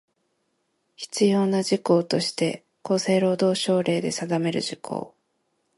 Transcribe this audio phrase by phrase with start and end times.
[0.95, 5.13] 必要な事項として厚生労働省令で定める事項